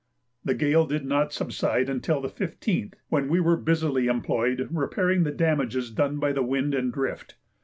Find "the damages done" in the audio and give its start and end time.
5.25-6.17